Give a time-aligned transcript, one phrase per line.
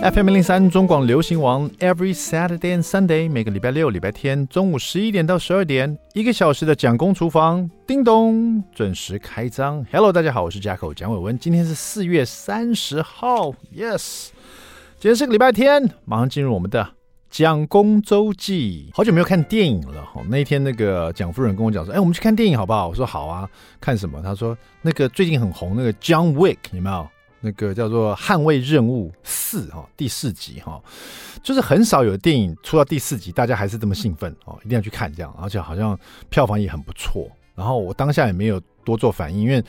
[0.00, 9.84] FM 零三中广流行王，Every Saturday and Sunday，每个礼拜六、礼拜天中午十一点到十二点，一个小时的蒋公厨房，叮咚，准时开张。
[9.90, 14.28] Hello，大家好，我是 jack 蒋伟文，今天是四月三十号，Yes，
[15.00, 16.90] 今天是个礼拜天，马上进入我们的
[17.28, 18.90] 蒋公周记。
[18.94, 22.86] 好久没有看电影了哈，那天那个蒋夫人跟我讲说，哎，我们去看电影好不好？
[22.86, 24.22] 我说好啊，看什么？
[24.22, 27.08] 他说那个最近很红那个 John Wick，有没有？
[27.40, 30.82] 那个叫做《捍卫任务四》哈，第四集哈，
[31.42, 35.98] 就是很少有电影出到第四集，大家还是这么兴奋哦，一定要去看这样，而且好像
[36.28, 37.30] 票房也很不错。
[37.54, 39.62] 然后我当下也没有多做反应，因为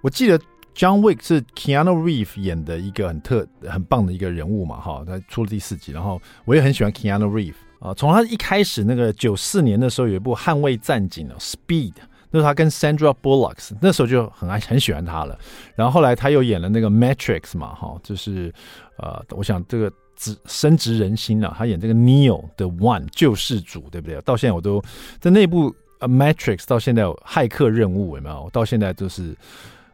[0.00, 0.38] 我记得
[0.74, 11.94] John Wick 是 Keanu Reeves 演的一个很特很棒的一个人物嘛哈，他出了第四集，然后我也很喜欢 Keanu Reeves 啊，从他一开始那个九四年的时候有一部《捍卫战警》哦，Speed。
[12.32, 15.38] 那是他跟 Sandra Bullock 那时候就很爱很喜欢他了，
[15.76, 18.52] 然后后来他又演了那个 Matrix 嘛，哈，就是
[18.96, 21.54] 呃，我想这个直深植人心了。
[21.56, 24.20] 他演这个 Neo 的 One 救世主，对不对？
[24.22, 24.82] 到现在我都
[25.20, 28.44] 在那部呃 Matrix 到现在有骇客任务有没有？
[28.44, 29.36] 我到现在都是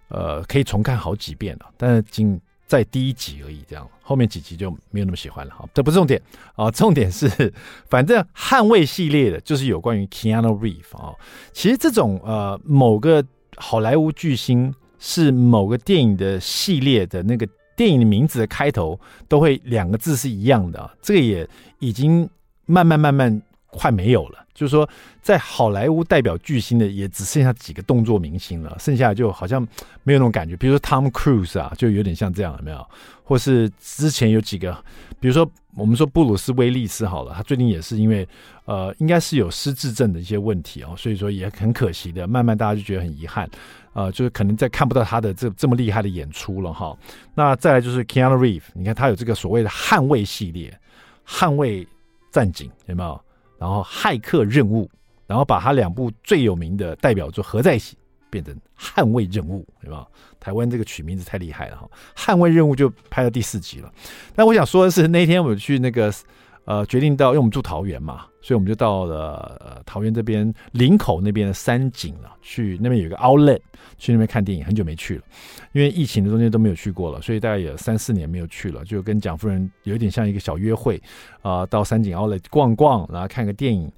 [0.09, 5.69] 呃可以重看好几遍了，但是仅在第一集而已，这样后面几集就没有那么喜欢了哈。
[5.75, 6.21] 这不是重点
[6.55, 7.53] 啊，重点是
[7.89, 11.15] 反正捍卫系列的就是有关于 Keanu Reeves 啊。
[11.53, 13.25] 其实这种呃某个
[13.57, 22.29] 好莱坞巨星是某个电影的系列的那个电影的名字的开头都会两个字是一样的，这个也已经
[22.67, 24.45] 慢慢慢慢快没有了。
[24.59, 24.89] 就是说，
[25.23, 29.63] 在好莱坞代表巨星的也只剩下几个动作明星了，剩下就好像
[30.03, 30.57] 没有那种感觉。
[30.57, 32.85] 比如说 Tom Cruise 啊，就有点像这样，有没有？
[33.23, 34.77] 或是之前有几个，
[35.21, 38.27] 比如说我们说布鲁斯威利斯好了，他最近也是因为
[38.65, 43.49] 呃，应该是有失智症的一些问题哦，所以说也很可惜的，慢慢大家就觉得很遗憾，
[43.93, 46.97] 呃，就是可能再看不到他的这这么厉害的演出了哈。
[47.35, 50.77] 那再来就是 Keanu Reeves，你看他有这个所谓的捍卫系列，
[51.25, 51.87] 捍卫
[52.33, 53.21] 战警有没有？
[53.59, 54.89] 然后骇客任务，
[55.27, 57.97] 然后把他两部最有名的代表作合在一起，
[58.31, 60.07] 变成捍卫任务，对吧？
[60.39, 61.91] 台湾这个取名字太厉害了哈！
[62.17, 63.93] 捍卫任务就拍到第四集了。
[64.35, 66.13] 但我想说的是，那天我去那个。
[66.69, 73.59] 呃，决定到，因为我们住桃园嘛，所以我们就到了呃桃园这边林口那边的三井啊，去那边有一个 Outlet，
[73.97, 75.23] 去那边看电影，很久没去了，
[75.73, 81.01] 因为疫情的中间都没有去过了，所以大概也三四年没有去了，就跟蒋夫人有点像一个小约会
[81.41, 83.91] 啊，呃，到三景 Outlet 逛逛，然后看个电影。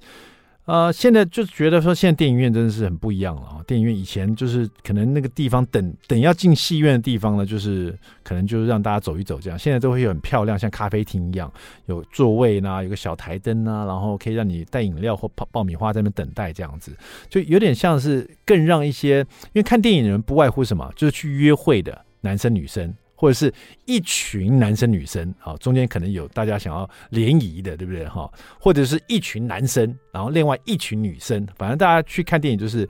[0.71, 3.59] 呃，现在就觉得说，现在电影院真的是很不一样了啊！
[3.67, 7.93] 电影院以前就是可能那个地方等等要进戏院的地方呢，就是
[8.23, 9.59] 可能就是让大家走一走这样。
[9.59, 11.51] 现在都会很漂亮，像咖啡厅一样，
[11.87, 16.95] 有座位呢，有个小台灯啊，然后可以让你带饮料或泡爆米花在那边等待这样子，
[17.27, 22.93] 就有点像是更让一些因为看电影的人不外乎什么，就是去约会的男生女生。
[23.21, 23.53] 或者是
[23.85, 28.27] 一群男生女生啊，中间可能有大家想要联谊的，对不对哈？
[28.59, 32.89] 或者是一群男生，然后另外一群女生，反正大家去看电影就是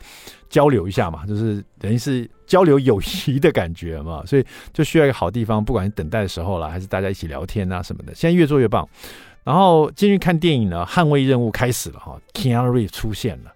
[0.50, 2.98] 交流一下嘛，就是等于是交流友
[3.28, 8.88] 谊的感觉嘛，所以就需要一个好地方，不管是等待的时候啦，还是大家一起聊天啊什么的，现在越做越棒。
[9.44, 13.54] 然后进去看电影呢，捍卫任务开始了哈，Keanu 出现了，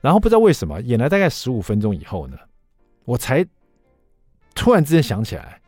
[0.00, 2.36] 然后不知道为什么演了大概十五分钟以后呢，
[3.04, 3.46] 我才
[4.52, 5.61] 突然之间想起来。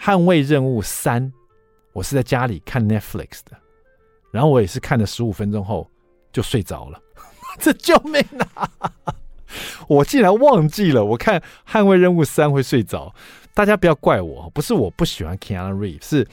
[0.00, 1.32] 捍卫任务三，
[1.92, 3.56] 我是在家里看 Netflix 的，
[4.30, 5.90] 然后我也是看了十五分钟后
[6.32, 7.00] 就睡着了，
[7.58, 8.22] 这救命
[8.54, 8.70] 啊！
[9.88, 13.12] 我竟然忘记了，我看捍卫任务三会睡着，
[13.54, 16.28] 大家不要怪我，不是我不喜欢 Keanu Reeves，是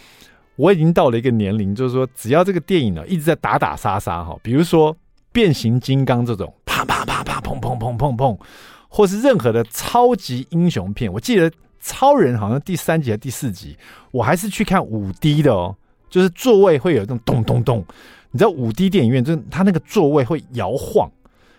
[0.58, 4.96] 我已经到了一个年龄，就是说只要这个电影呢一直在打打杀杀哈，比如说
[5.32, 8.40] 变形金刚这种啪啪啪啪砰砰砰砰砰，
[8.88, 11.52] 或是任何的超级英雄片，我记得。
[11.86, 13.78] 超人好像第三集还第四集，
[14.10, 15.76] 我还是去看五 D 的哦，
[16.10, 17.86] 就是座位会有这种咚咚咚，
[18.32, 21.08] 你知道五 D 电影院就是它那个座位会摇晃，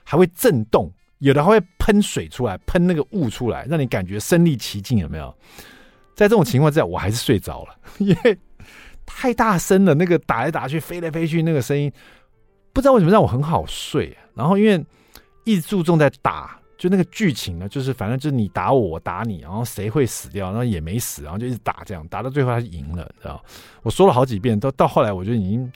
[0.03, 5.33] 还会震动，有的还会喷水出来，喷那个雾出来，让你感觉身临其境，有没有？
[6.17, 8.37] 在这种情况之下，我还是睡着了， 因为
[9.07, 11.93] 太大声了，那个打来打去、飞来飞去那个声音，
[12.73, 14.17] 不知道为什么让我很好睡。
[14.35, 14.85] 然后因为
[15.45, 16.59] 一直注重在打。
[16.79, 23.43] 就那个剧情呢，就是反正就是你打我，我打你，然后谁会死掉，然后也没死，然后就一直打，这样打到最后他赢了，知道？
[23.83, 25.73] 我说了好几遍，到到后来我就已经，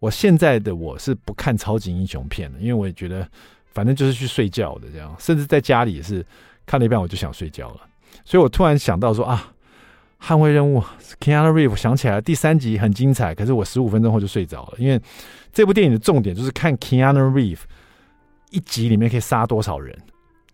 [0.00, 3.26] 我现在的我是不看超级英雄片了，因为我也觉得
[3.72, 6.24] 反正就是去睡觉的这样，甚至在家里也是
[6.66, 7.80] 看了一半我就想睡觉了，
[8.24, 9.54] 所以我突然想到说啊，
[10.20, 10.82] 捍卫任务
[11.20, 15.00] ，Keanu Reeves 想起来，第三集很精彩，可是我十五分钟后就睡着了，因为
[15.54, 17.60] 这部电影的重点就是看 Keanu Reeves
[18.50, 19.98] 一集里面可以杀多少人。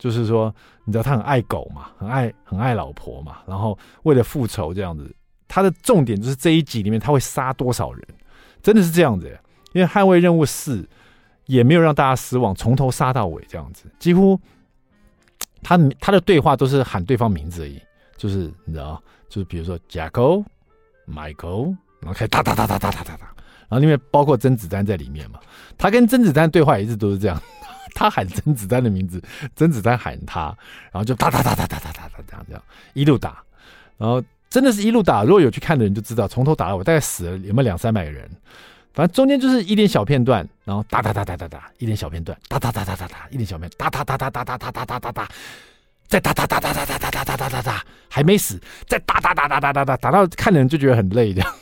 [0.00, 0.52] 就是说，
[0.84, 5.14] 你知道他很爱狗嘛，很爱很爱老婆嘛，然后为了复仇这样子，
[5.46, 8.02] 他的重点就是这一集里面他会杀多少人，
[8.62, 9.38] 真的是这样子。
[9.72, 10.88] 因为捍卫任务四
[11.46, 14.40] 也没有让大家失望，从头杀到尾这样子，几乎
[15.62, 17.80] 他他的对话都是喊对方名字而已，
[18.16, 20.44] 就是你知道，就是比如说 Jacko、
[21.06, 23.26] Michael，然后开始打打打打打打打打，
[23.68, 25.38] 然后里面包括甄子丹在里面嘛，
[25.78, 27.40] 他跟甄子丹对话一直都是这样，
[27.94, 29.22] 他喊甄子丹的名字，
[29.54, 30.56] 甄子丹喊他，
[30.92, 32.62] 然后就打打打打打打打打这样这样
[32.94, 33.42] 一路打，
[33.96, 38.28] 然后真的是一路打，如果有去看的人就知道，从头打到尾，大概死了有没有两三百个人。
[38.92, 45.28] 反正中间就是一点小片段，然后哒哒哒哒哒哒，一点小片段，哒哒哒哒哒哒，一点小片，哒哒哒哒哒哒哒哒哒哒哒，
[46.08, 51.54] 再哒哒哒哒哒哒哒哒哒哒哒，还没死，再哒哒哒哒哒哒哒，打到看的人就觉得很累这样。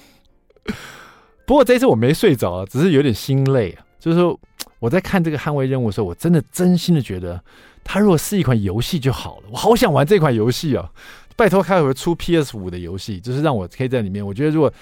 [1.45, 3.85] 不过这次我没睡着啊，只是有点心累啊。
[4.01, 4.39] 就是说
[4.79, 7.43] 我在看这个捍卫任务的时候，我真的真心的觉得，
[7.83, 9.49] 它如果是一款游戏就好了。
[9.51, 10.91] 我好想玩这款游戏啊！
[11.37, 14.25] 拜托开回出 PS 五的游戏，就是让我可以在里面。
[14.25, 14.73] 我觉得如果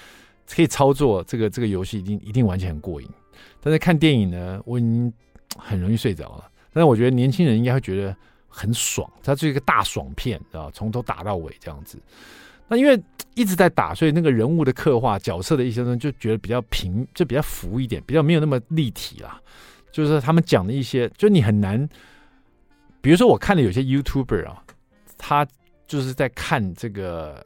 [0.49, 3.07] 可以操作这个这个游戏，一定一定玩起来很过瘾。
[3.61, 5.11] 但是看电影呢，我已经
[5.57, 6.45] 很容易睡着了。
[6.73, 8.15] 但是我觉得年轻人应该会觉得
[8.47, 11.99] 很爽，它是一个大爽片啊，从头打到尾这样子。
[12.67, 12.99] 那因为
[13.33, 19.39] 一直在打，所以那个人物的刻画、角色的一些东西，就觉得比较平，就比较浮一点，比较没有那么立体啦。
[19.97, 21.89] 就是他们讲的一些，就你很难，
[23.01, 24.61] 比如说我看了有些 YouTuber 啊，
[25.17, 25.47] 他
[25.87, 27.43] 就是在看这个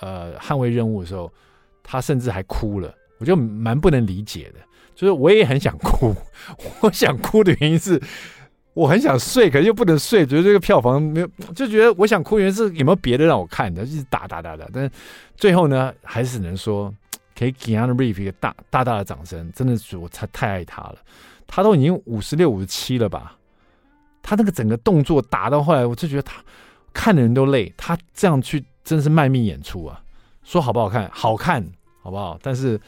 [0.00, 1.32] 呃捍卫任务的时候。
[1.90, 4.60] 他甚至还哭了，我就蛮不能理解的。
[4.94, 6.14] 就是我也很想哭，
[6.84, 7.98] 我想哭的原因是
[8.74, 14.68] 我很想睡，可是又不能睡，觉得这个票房没有，就觉得我想哭原因是有没有别的让我看的，一直打打打打。
[14.70, 14.90] 但
[15.34, 16.94] 最后呢，还是只能说
[17.34, 20.98] 给 Keanu Reeves 一个大大大的掌声，真的是我太太爱他了。
[21.48, 23.36] 他都已经五十六、五十七了吧？
[24.22, 26.40] 他那个整个动作打到后来，我就觉得他
[26.92, 27.74] 看的人都累。
[27.76, 30.00] 他这样去真是卖命演出啊！
[30.44, 31.10] 说好不好看？
[31.12, 31.66] 好看。
[32.00, 32.38] 好不好？
[32.40, 32.80] 但是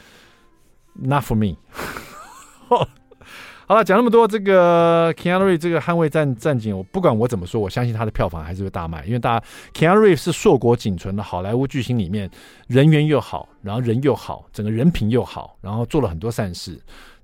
[0.93, 1.55] not for me。
[3.67, 12.29] 好了，讲那么多，这个 k i a n r e 这个捍卫战战警，我不管我怎么说，我相信他的票房还是会大卖，因为大家 k i a n r e 是硕果仅存的好莱坞巨星里面
[12.67, 16.81] 人缘又好，然后人又好，整个人品又好，然后做了很多善事。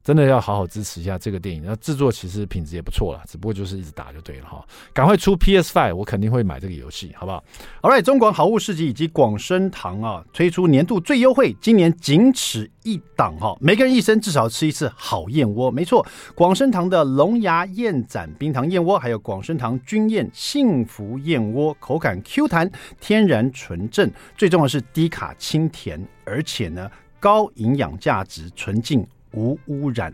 [0.07, 4.65] 真的要好好支持一下这个电影，那制作其实品质也不错了，只不过就是一直打就对了哈。
[4.93, 7.43] 赶快出 PS5，我肯定会买这个游戏，好不好
[7.81, 22.71] ？Alright，中广好物市集以及广生堂啊推出年度最优惠，今年仅此一档哈，每个人一生至少吃一次好燕窝，没错，广生堂的龙牙燕盏冰糖燕窝，还有广生堂君燕幸福燕窝，口感 Q 弹，
[23.01, 26.89] 天然纯正，最重要是低卡清甜，而且呢
[27.19, 29.05] 高营养价值，纯净。
[29.33, 30.13] 无污染，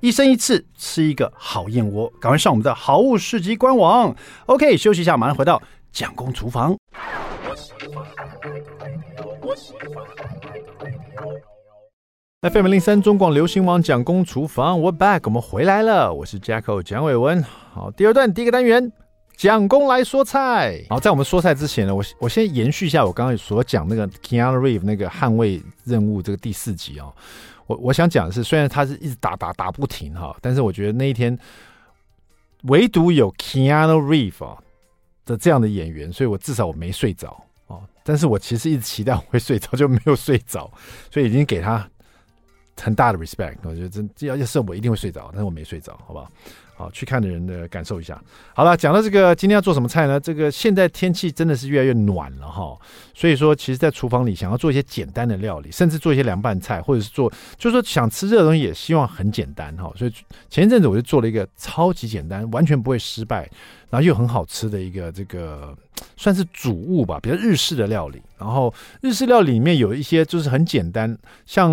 [0.00, 4.14] 一生一次吃一个好燕窝，赶快上我们的好物市集官网。
[4.46, 5.60] OK，休息一下，马上回到
[5.92, 6.76] 蒋公厨房。
[12.42, 17.40] FM 零三中广流行网蒋公厨房，We're back，我们回来了，我是 Jacko 蒋伟文。
[17.42, 18.90] 好，第二段第一个单元，
[19.36, 20.84] 蒋公来说菜。
[20.90, 27.14] 好，在我们说菜之前呢，我我先延续一下我刚刚所讲那个 Keanu Reeves 那个捍卫任务这个第四集啊、哦。
[27.76, 31.38] 我想讲的是，虽然他是一直打打打不停哈，但是我觉得那一天
[32.64, 34.58] 唯独有 Keanu r e e v e
[35.24, 37.82] 的这样的演员，所以我至少我没睡着哦。
[38.02, 40.70] 但是我其实一直期待我会睡着，就没有睡着，
[41.10, 41.88] 所以已经给他
[42.80, 43.56] 很大的 respect。
[43.62, 46.30] 我觉得真要要是我一定会睡着，但是我没睡着，好不好？
[46.82, 48.20] 好，去看的人的感受一下。
[48.54, 50.18] 好了，讲到这个，今天要做什么菜呢？
[50.18, 52.76] 这个现在天气真的是越来越暖了哈，
[53.14, 59.92] 所以说，其实，在厨房里想要做一些简单的料理，甚至做一些凉拌菜，或者是做，就是说想吃热的东西，也希望很简单哈。
[59.94, 60.12] 所以
[60.50, 63.48] 前一阵子我就做了一个超级简单，完全不会失败，
[63.88, 65.72] 然后又很好吃的一个这个
[66.16, 68.20] 算是主物吧，比较日式的料理。
[68.36, 71.70] 然后日式料理里面有一些就是很简单，像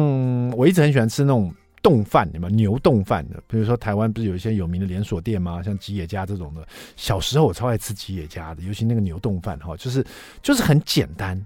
[0.51, 1.51] 我一直很喜欢吃那种。
[1.81, 3.41] 冻饭，有没有牛冻饭的？
[3.48, 5.62] 比如说台湾不是有一些有名的连锁店吗？
[5.63, 6.67] 像吉野家这种的。
[6.95, 10.05] 小时候我超爱吃吉野家的，尤其那个牛冻饭哈，就是
[10.41, 11.43] 就是很简单，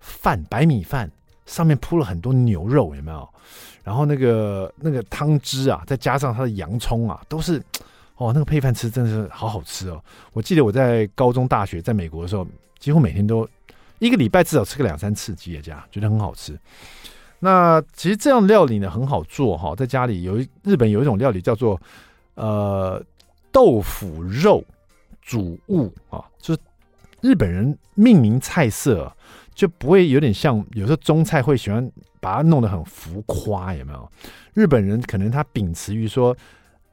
[0.00, 1.10] 饭白米饭
[1.46, 3.28] 上面铺了很多牛肉，有没有？
[3.82, 7.62] 然后那个那个汤汁啊，再加上它的洋葱啊，都是
[8.16, 10.02] 哦，那个配饭吃真的是好好吃哦。
[10.32, 12.46] 我记得我在高中、大学在美国的时候，
[12.78, 13.46] 几乎每天都
[13.98, 16.58] 一个礼拜至少吃个两三次吉野家，觉得很好吃。
[17.44, 21.78] 那其实这样料理呢很好做哈，在家里有日本有一种料理叫做
[22.36, 23.04] 呃
[23.52, 24.64] 豆腐肉
[25.20, 26.60] 煮物啊，就是
[27.20, 29.14] 日本人命名菜色
[29.54, 31.86] 就不会有点像有时候中菜会喜欢
[32.18, 34.10] 把它弄得很浮夸，有没有？
[34.54, 36.34] 日本人可能他秉持于说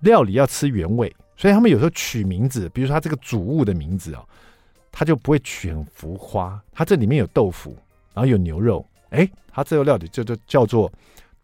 [0.02, 4.22] 料理要吃原味，所以他们有时候取名字，比如说他这个煮物的名字啊，
[4.92, 7.74] 他就不会取很浮夸，它这里面有豆腐，
[8.14, 8.86] 然后有牛肉。
[9.12, 10.92] 哎，它这个料理就就叫做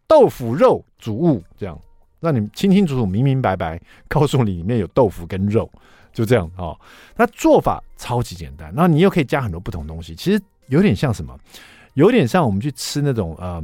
[0.07, 1.79] 豆腐肉煮物，这样
[2.19, 5.69] 让你清清楚楚、明明白白告诉你里面有豆腐跟肉，
[6.11, 6.77] 就这样哦。
[7.15, 11.37] 那做法超级简单，然后你又可以加很多不同东西，其实有点像什么？
[11.93, 13.63] 有点像我们去吃那种呃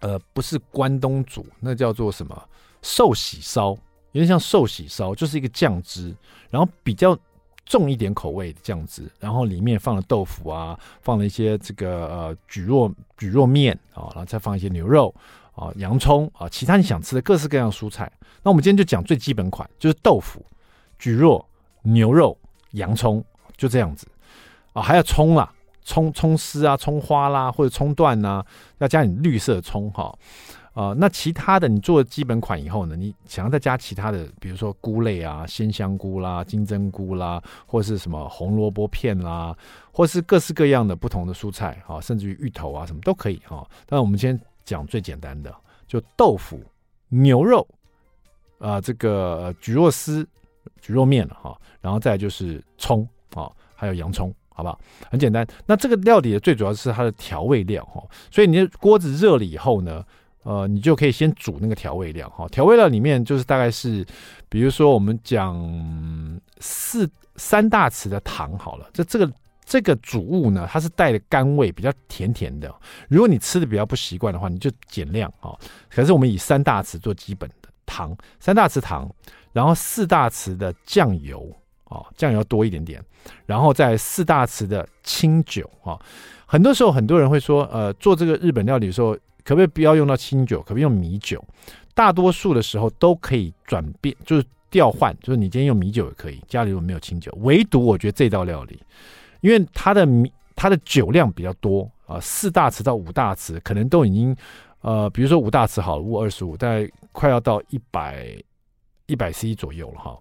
[0.00, 2.48] 呃，不是关东煮，那叫做什么
[2.82, 3.70] 寿喜烧，
[4.12, 6.14] 有点像寿喜烧，就是一个酱汁，
[6.50, 7.18] 然后比较。
[7.66, 15.14] 重一点口味这样子，然后里面放了豆腐啊，放了一些这个呃蒟蒻蒟蒻面啊，然后再放一些牛肉
[15.54, 18.10] 啊、洋葱啊，其他你想吃的各式各样的蔬菜。
[18.42, 20.44] 那我们今天就讲最基本款，就是豆腐、
[21.00, 21.42] 蒟蒻、
[21.82, 22.36] 牛肉、
[22.72, 23.24] 洋葱，
[23.56, 24.06] 就这样子
[24.72, 25.50] 啊，还要葱啦，
[25.82, 28.44] 葱葱丝啊、葱花啦，或者葱段呐，
[28.78, 30.14] 要加点绿色葱哈。
[30.74, 39.56] 呃，那其他的你做基本款以后呢，你想要再加其他的，比如说菇类啊、鲜香菇啦、金针菇啦，或是什么红萝卜片啦，
[39.92, 43.64] 或是各式各样的不同的蔬菜啊，甚至于芋头啊什么都可以哈。
[43.86, 45.54] 但我们先讲最简单的，
[45.86, 46.60] 就豆腐、
[47.08, 47.64] 牛肉
[48.58, 50.26] 啊、这个蒟蒻丝、
[50.84, 54.76] 蒟蒻面哈，然后再就是葱啊，还有洋葱，好不好？
[55.08, 55.46] 很简单。
[55.66, 60.04] 那这个料理的最主要是它的调味料哈，所以你的锅子热了以后呢。
[60.44, 64.06] 呃，你就可以先煮那个调味料哈，调味料里面就是大概是，
[64.50, 65.58] 比如说我们讲
[66.60, 69.32] 四三大匙的糖好了，这这个
[69.64, 72.72] 这个煮物呢，它是带的甘味，比较甜甜的。
[73.08, 75.58] 如果你吃的比较不习惯的话，你就减量哈。
[75.88, 79.10] 可是我们以三大匙做基本的糖，三大匙糖，
[79.54, 81.50] 然后四大匙的酱油
[81.84, 83.02] 啊，酱油多一点点，
[83.46, 85.98] 然后再四大匙的清酒啊。
[86.44, 89.16] 很多时候很多人会说，呃，做这个日本料理的时候。
[89.44, 90.60] 可不可以不要用到清酒？
[90.60, 91.44] 可不可以用米酒？
[91.94, 96.42] 大多数的时候都可以转变，就是调换，就是你今天用米酒也可以。
[96.48, 98.82] 家里如果没有清酒，唯独我觉得这道料理，
[99.42, 104.34] 因为它的米它的酒量比较多啊，四大匙到五大匙，可能都已经
[104.80, 108.36] 呃，比如说五大匙好了，五二十五，大概快要到一百
[109.06, 110.18] 一百 C 左右了哈。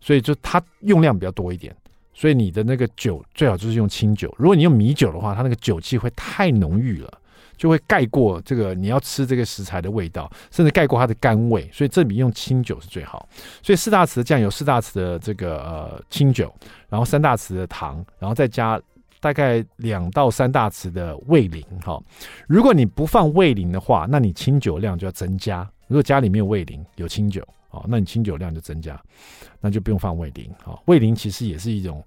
[0.00, 1.74] 所以就它用量比较多一点，
[2.12, 4.32] 所以你的那个酒最好就是用清酒。
[4.38, 7.20] 如果你用米酒的话，它那个酒气会太浓郁了。
[7.56, 13.28] 就会盖过这个你要吃这个食材的味道，甚至盖过它的甘味，所以这里用清酒是最好。
[13.62, 16.54] 所以四大匙的酱油，四大匙的这个呃清酒，
[16.88, 18.80] 然后三大匙的糖，然后再加
[19.20, 22.00] 大概两到三大匙的味醂哈。
[22.46, 25.68] 如果你不放味醂的话，那你清酒量就要增加。
[25.88, 29.00] 如果家里没有味醂，有清酒啊，那你清酒量就增加，
[29.60, 30.78] 那就不用放味醂啊。
[30.84, 32.04] 味醂其实也是一种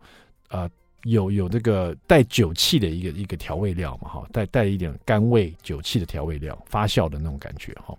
[0.50, 0.70] 呃。
[1.04, 7.98] 有有这个带酒气的一个一个调味料嘛哈，带带一点甘味酒气的调味料，发酵的那种感觉哈。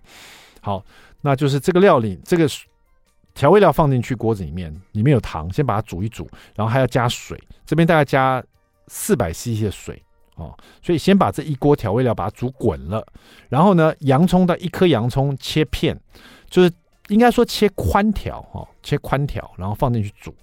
[0.61, 0.83] 好，
[1.21, 2.47] 那就是这个料理，这个
[3.33, 8.43] 调味料放进去锅子里面，里面有糖，先把它煮一煮，然后还要加水，这边大概加
[8.87, 10.01] 四百 CC 的水
[10.35, 13.05] 哦，所以先把这一锅调味料把它煮滚了，
[13.49, 15.99] 然后呢，洋葱的一颗洋葱切片，
[16.49, 16.71] 就是。
[17.11, 20.33] 应该说切宽条哈，切宽条，然后放进去煮，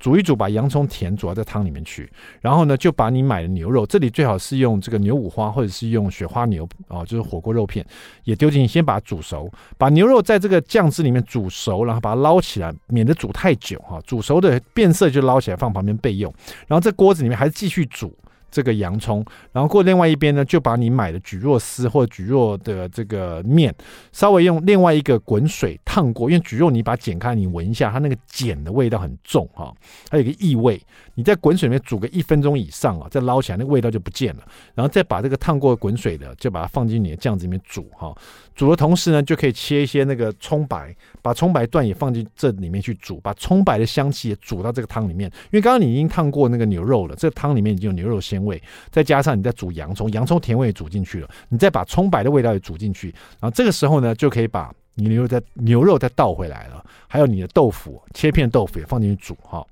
[0.00, 2.10] 煮一煮，把洋葱甜煮到这汤里面去。
[2.40, 7.84] 然后呢，就把你买的牛肉，这里最好是用这个牛五花或者是用雪花牛啊，就是火锅肉片，
[8.24, 9.52] 也丢进去，先把它煮熟。
[9.76, 14.00] 把牛肉在这个酱汁里面煮熟，然后把它捞起来，免得煮太久哈。
[14.06, 16.32] 煮熟的变色就捞起来放旁边备用。
[16.66, 18.16] 然后这锅子里面还是继续煮。
[18.54, 23.74] 这个洋葱，然后过另外一边呢，就把你买的蒟蒻丝或者蒟蒻的这个面，
[24.12, 29.74] 稍微用另外一个滚水烫过，因为蒟蒻你把它剪开，你闻一下，它那个碱的味道很重哈，
[30.08, 30.80] 它有个异味。
[31.16, 34.42] 你在滚水里面煮个一分钟以上啊，再捞起来，那个味道就不见了。
[34.74, 38.14] 然后再把这个烫过滚水的，就把它放进你的酱子里面煮哈。
[38.54, 45.28] 煮的同时呢，就可以切一些那个葱白，把葱白段也放进这里面去煮，把葱白的香气也煮到这个汤里面。
[45.46, 53.08] 因为刚刚你已经烫过那个牛肉了，这个汤里面已经有牛肉鲜味，再加上你再煮洋葱，洋葱甜味也煮进去了，你再把葱白的味道也煮进去，
[53.40, 59.66] 然后这个时候呢，就可以把你牛肉再牛肉再倒回来了，还有你的豆腐切片豆腐也放进去煮哈。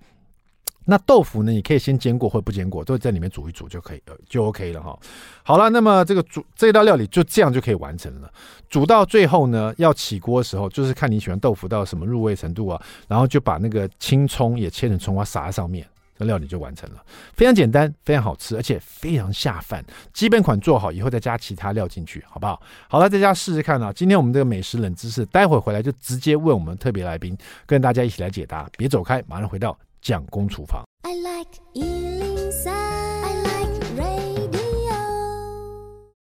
[0.85, 1.53] 那豆腐呢？
[1.53, 4.99] 你可以先煎过或不煎过，都在里面煮一煮就可以了，就 OK 了哈。
[5.45, 8.29] 好了，那么这个煮这道料理就这样就可以完成了。
[8.69, 15.87] 煮到最后呢，要起锅的时候，就是看你喜欢豆腐到什么入味程度啊，然后就把那个青葱也切成葱花撒在上面，
[16.19, 17.03] 这料理就完成了。
[17.35, 19.85] 非常简单，非常好吃，而且非常下饭。
[20.13, 22.61] 基本款做好以后再加其他料进去，好不好？
[22.89, 23.93] 好了，在家试试看啊。
[23.93, 28.69] 今天我们这个美食冷知识，待会回来就直接问我们特别来宾，跟大家一起来解答。
[28.77, 29.79] 别走开，马上回到。
[30.03, 30.83] 蒋公厨房。
[31.03, 34.97] I like 103, I like radio.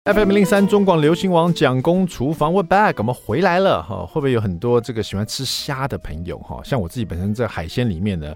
[0.04, 4.04] FM 零三中广流行王蒋公厨房，We're back，我们回来了哈。
[4.04, 6.60] 会不会有很多这个喜欢吃虾的朋友哈？
[6.62, 8.34] 像我自己本身在海鲜里面呢，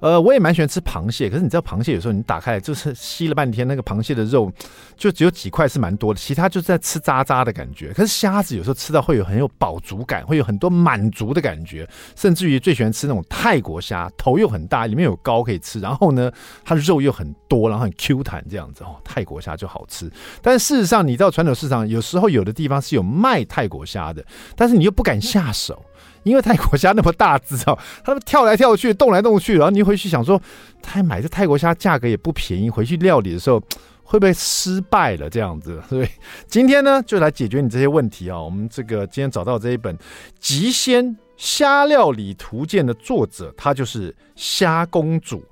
[0.00, 4.52] 呃，我也蛮喜欢吃螃蟹，可是你知道螃蟹有时候你打开来就是吸了半天，那个螃蟹的肉
[4.96, 7.92] 就只有几块是蛮多的，其他就是在吃渣渣的感觉。
[7.92, 16.30] 可是虾子有时候吃到会有很有饱足感，会有很多满足的感觉，甚至于最喜欢吃那种泰国虾，头又很大，里面有膏可以吃，然后呢，
[16.64, 20.10] 它的肉又很多，然后很 Q 弹这样子哦，泰国虾就好吃。
[20.42, 24.24] 但事实上，你到传统市场，有时候有的地方是有卖泰国虾的，
[24.54, 25.82] 但是你又不敢下手。
[26.26, 30.42] 因为泰国虾那么大只啊，它们跳来跳去，动来动去，然后你回去想说，
[30.82, 33.62] 他买这泰国虾价格也不便宜，回去料理的时候
[34.02, 35.30] 会不会失败了？
[35.30, 36.08] 这样子，所以
[36.48, 38.42] 今天呢，就来解决你这些问题啊。
[38.42, 39.96] 我们这个今天找到这一本
[40.40, 45.44] 《极鲜虾料理图鉴》的作者，他就是虾公主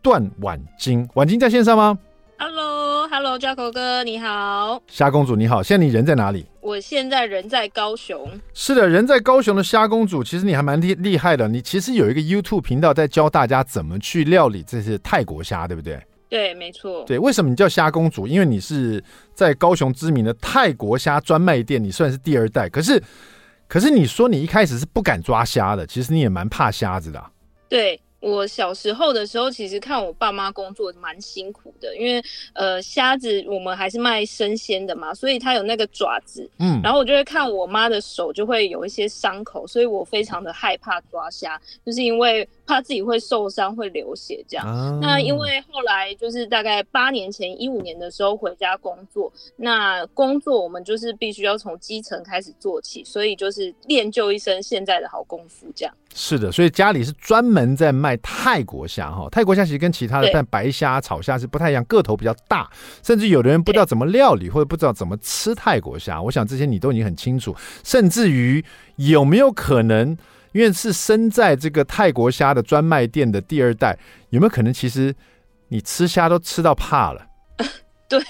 [0.00, 1.08] 段婉晶。
[1.14, 1.98] 婉晶在线上吗
[3.20, 4.82] ？Hello，Hello，Jacko 哥，你好。
[4.86, 6.46] 虾公主你好，现在你人在哪里？
[6.62, 8.26] 我现在人在高雄。
[8.54, 11.46] 是的，人在高雄的虾公主，其实你还蛮厉厉害的。
[11.46, 16.00] 你其实有一个 YouTube 频道在教大家怎么去料理这些泰国虾，对不对？
[16.30, 17.04] 对，没错。
[17.04, 18.26] 对，为什么你叫虾公主？
[18.26, 22.70] 因为你是在高雄知名的泰国虾专卖店，你算是第二代。
[22.70, 23.02] 可是，
[23.68, 27.30] 可是你说你一开始是不敢抓虾的，其实你也蛮怕虾子的啊。
[27.68, 28.00] 对。
[28.20, 32.22] 我小时候的时候，其实看我爸妈工作蛮辛苦的，因为
[32.52, 44.66] 呃虾子我们还是卖生鲜的嘛，所以它有那个爪子，嗯，然后我就会看我妈的手就会有一些伤口，所以我非常的害怕抓虾，就是因为怕自己会受伤会流血这样。
[44.66, 55.94] 啊、那因为后来就是大概八年前一五年的时候回家工作，那工作我们就是必须要从基层开始做起，所以就是练就一身现在的好功夫这样。
[56.12, 59.28] 是的，所以家里是专门在卖泰国虾哈。
[59.30, 62.70] 泰国虾其实跟其他的但白虾、草虾是不太一样，个头比较大，
[63.02, 66.20] 甚至有的人不知道怎么料理或者不知道怎么吃泰国虾。
[66.20, 68.64] 我想这些你都已经很清楚，甚至于
[68.96, 70.16] 有没有可能，
[70.52, 73.98] 因为是生在这个泰国虾的专卖店的第二代，
[74.30, 75.14] 有没有可能其实
[75.68, 77.26] 你吃虾都吃到怕了？
[78.10, 78.20] 对，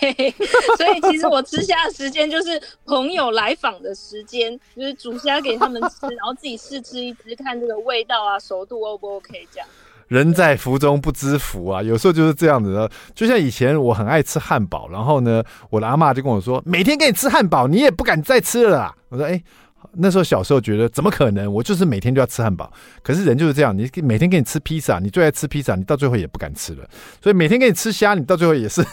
[0.77, 9.67] 所以其实我吃虾的时间就是朋友来访的时间，就是煮虾给他们吃，然后自己试吃一只，看这个味道啊、熟度 O 不 OK 这样。
[10.09, 12.91] 人在福中不知福啊，有时候就是这样子的。
[13.15, 18.95] 就像以前我很爱吃汉堡，然后呢，我的阿嬷就跟我说，每天给你吃汉堡，你也不敢再吃了啦。
[19.09, 19.41] 我说，哎，
[19.93, 21.51] 那时候小时候觉得怎么可能？
[21.51, 22.71] 我就是每天就要吃汉堡。
[23.03, 26.85] 可是人就是这样，你每天给你吃披萨，你最爱吃披萨，你到最后也不敢吃了。
[27.23, 28.85] 所以每天给你吃虾，你到最后也是。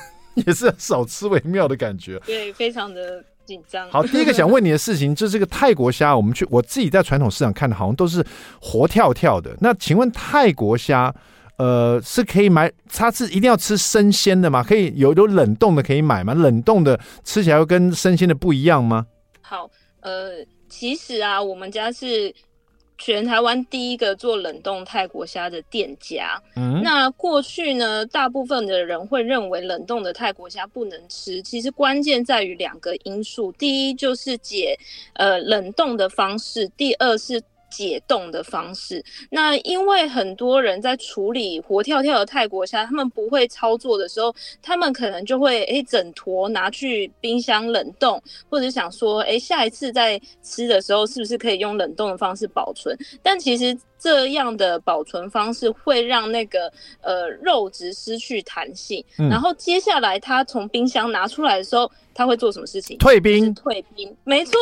[0.45, 3.89] 也是少吃为妙的感觉，对，非常的紧张。
[3.89, 8.26] 好，第一个想问你的事情，就是这个泰国虾，我们去我自己在传统市场看的，好像都是
[8.62, 9.56] 活跳跳的。
[9.60, 11.13] 那请问泰国虾，
[11.58, 12.71] 呃，是可以买？
[12.91, 14.63] 它是一定要吃生鲜的吗？
[14.63, 16.34] 可以有有冷冻的可以买吗？
[16.34, 19.06] 冷冻的吃起来会跟生鲜的不一样吗？
[19.41, 19.69] 好，
[20.02, 22.34] 呃，其实啊，我们家是。
[22.98, 26.42] 全台湾第一个做冷冻泰国虾的店家。
[26.56, 31.42] 嗯，那过去呢，大部分的人会认为冷冻的泰国虾不能吃。
[31.42, 34.78] 其实关键在于两个因素，第一就是解
[35.14, 37.42] 呃冷冻的方式，第二是。
[37.70, 52.98] 解冻的方式，那因为很多人在处理活跳跳的泰国虾，他们不会操作的时候，他们可能就会诶、欸、整坨拿去冰箱冷冻，或者想说诶、欸、下一次再吃的时候是不是可以用冷冻的方式保存？
[53.22, 62.98] 但其实这样的保存方式会让那个呃肉质失去弹性，嗯、然后接下来他从冰箱拿出来的时候，他会做什么事情？
[62.98, 64.54] 退冰，退冰，没错，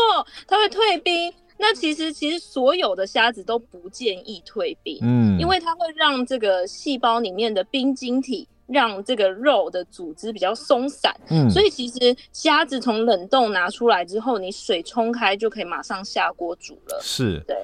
[0.47, 1.31] 他会退冰。
[1.57, 17.55] 那其实，其实所有的虾子都不建议退冰，嗯，因为它会让这个细胞里面的冰晶体让这个肉的组织比较松散，嗯，所以其实虾子从冷冻拿出来之后，你水冲开就可以马上下锅煮了，是，对。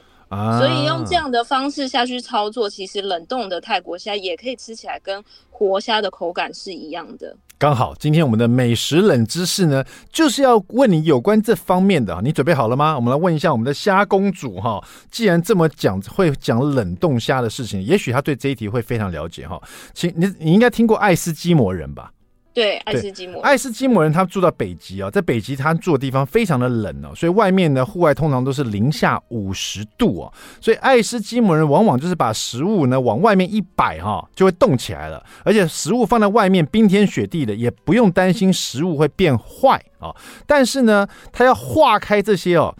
[0.57, 7.35] 所以用这样的方式下去操作，其实冷冻的泰国虾也可以吃起来跟活虾的口感是一样的。
[7.57, 12.19] 刚好今天我们的美食冷知识呢，就是要问你有关这方面的。
[12.23, 12.95] 你准备好了吗？
[12.95, 14.83] 我们来问一下我们的虾公主哈。
[15.11, 19.61] 既然这么讲会讲冷冻虾的事情，也许她对这一题会非常了解哈。
[19.93, 22.11] 请你你应该听过爱斯基摩人吧？
[22.53, 40.13] 对，爱斯基摩，爱斯基摩人他住到北极啊，在北极他住的地方非常的冷哦，所以外面呢，户外通常都是零下五十度哦，所以爱斯基摩人往往就是把食物呢往外面一摆哈，就会冻起来了，而且食物放在外面冰天雪地的，也不用担心食物会变坏啊。
[40.45, 42.75] 但是呢，他要化开这些哦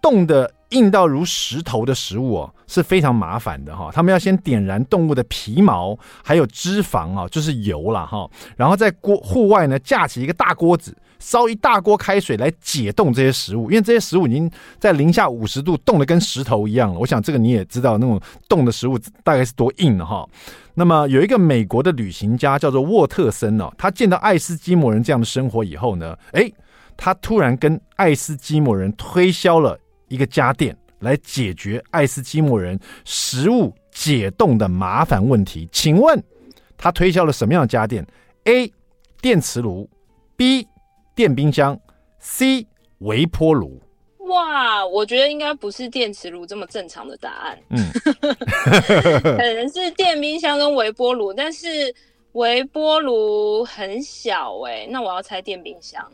[0.00, 0.52] 冻的。
[0.72, 3.90] 硬到如石头的食物哦，是非常麻烦的哈。
[3.92, 8.28] 他们要先点燃动物的皮毛，还有脂肪啊，就是油了哈。
[8.56, 16.98] 然后在锅户外呢，架起一个大锅子，烧一大锅开水来解冻这些食物，因为这些食物已经在零下五十度冻得跟石头一样了。
[16.98, 20.28] 我想这个你也知道，那种冻的食物大概是多硬的哈。
[20.74, 26.52] 那么有一个美国的旅行家叫做沃特森哦，他见到爱斯基摩人这样的生活以后呢，诶，
[26.96, 29.78] 他突然跟爱斯基摩人推销了。
[30.12, 36.22] 一个家电来解决爱斯基摩人食物解冻的麻烦问题，请问
[36.76, 38.06] 他推销了什么样的家电
[38.44, 38.70] ？A.
[39.22, 39.88] 电磁炉
[40.36, 40.66] ，B.
[41.14, 41.78] 电冰箱
[42.18, 42.66] ，C.
[42.98, 43.80] 微波炉。
[44.18, 47.90] 哇，我觉得应该不是电磁炉这么正常的答案，嗯，
[49.22, 51.66] 可能是电冰箱跟微波炉，但是
[52.32, 56.04] 微波炉很小哎、欸，那我要猜电冰箱。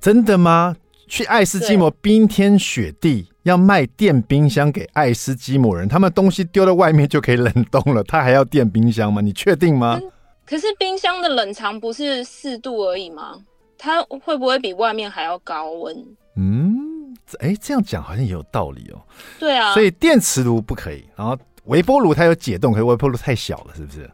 [0.00, 0.76] 真的吗？
[1.08, 9.20] 去爱斯基摩冰天雪地要卖电冰箱给爱斯基摩人，他们东西丢在外面就可以冷冻了，他还要电冰箱吗？
[9.20, 10.00] 你确定吗？
[10.44, 13.38] 可是冰箱的冷藏不是四度而已吗？
[13.78, 15.96] 它会不会比外面还要高温？
[16.36, 19.00] 嗯，哎，这样讲好像也有道理哦。
[19.38, 24.10] 对啊，所以电磁炉不可以，然后微波炉它有解冻，可是微波炉太小了，是不是？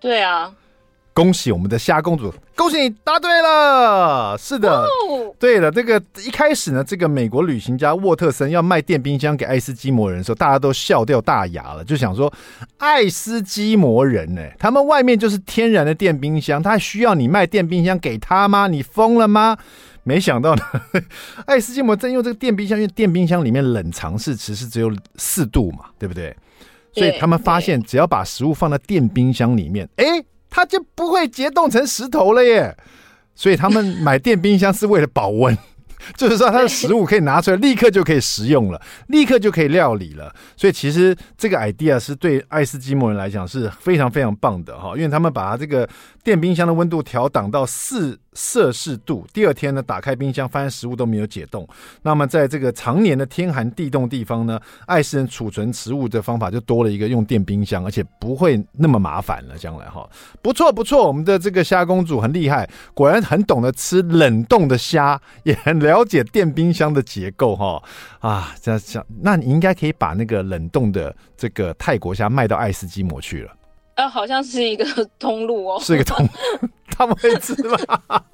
[0.00, 0.52] 对啊。
[1.14, 4.34] 恭喜我们的虾公主，恭喜你答对了。
[4.38, 4.82] 是的，
[5.38, 5.70] 对的。
[5.70, 12.32] 这个一开始呢，这个美国旅行家沃特森要卖电冰箱给爱斯基摩人的时候，大家都笑掉大牙了，就想说，
[12.78, 18.66] 爱斯基摩人呢、欸，他们外面就是天然的电冰箱，他需要你卖电冰箱给他吗？
[18.66, 19.56] 你疯了吗？
[20.04, 20.62] 没想到呢，
[21.44, 26.34] 爱斯基摩真用这个电冰箱，因为电冰箱里面冷藏室其实只有四度嘛，对不对？
[26.94, 30.24] 所以他们发现，只要把食物放在电冰箱里面，哎。
[30.52, 32.76] 它就不会结冻成石头了耶，
[33.34, 35.56] 所以他们买电冰箱是为了保温。
[36.16, 40.34] 就是说，它的食物可以拿出来，立刻就可以食用了，立刻就可以料理了。
[40.56, 45.88] 所以，其实这个 idea 是对爱斯基摩人来讲是非常非常棒的哈，因为他们把它这个
[46.24, 51.68] 电冰箱的温度调档到四摄氏度，第二天呢，打开冰箱发现食物都没有解冻。
[52.02, 59.58] 那么，在这个常年的天寒地冻地方呢，爱斯人储存食物的方法就多了一个用电冰箱，而且不会那么麻烦了。
[59.58, 60.08] 将来哈，
[60.40, 66.04] 不错不错，我们的这个虾公主很厉害，果然很懂得吃冷冻的虾，也很了。
[66.04, 67.82] 解电冰箱的结构哈
[68.20, 73.52] 啊，这样想，那你应该可以把那个冷冻的这个泰国虾卖到爱斯基摩去了。
[73.94, 74.84] 呃，好像是一个
[75.18, 77.76] 通路哦，是一个通路， 他们会吃吗？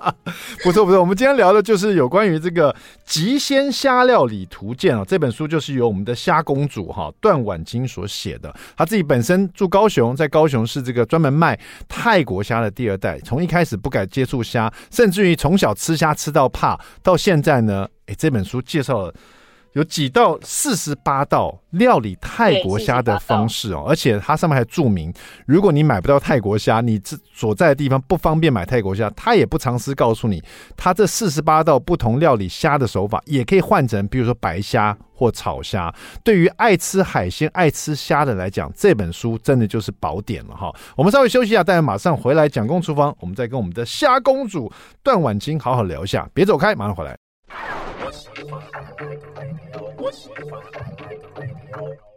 [0.63, 2.73] 不错不错，我们今天聊的就是有关于这个
[3.05, 8.55] 《极鲜虾料理图鉴》啊，这本书就是由我们的虾公主哈段婉晶所写的。
[8.77, 19.15] 她自己本身住高雄，在高雄是这个专门卖泰国虾的第二代，从一开始不敢接触虾，甚至于从小吃虾吃到怕，到现在呢，哎，这本书介绍了。
[19.79, 25.15] 有几道四十八道料理泰国虾的方式哦，而且它上面还注明，
[25.47, 30.43] 如果你买不到泰国虾，你这所在的地方不方便买泰国虾，它也不尝试告诉你，
[30.77, 35.95] 它这四十八道不同料理虾的手法也可以换成，比如说白虾或炒虾。
[36.25, 40.75] 对于爱吃海鲜、爱吃虾的来讲，这本书真的就是宝典了哈。
[40.97, 44.73] 我们稍微休息一下，大家马上回来蒋公厨房，我们再跟我们的虾公主
[45.05, 47.17] 段婉清好好聊一下，别走开，马上回来。
[49.99, 50.11] 我
[50.45, 52.08] 欢 i 的。